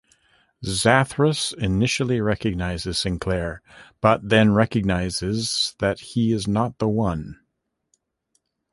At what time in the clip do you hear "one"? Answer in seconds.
6.89-7.39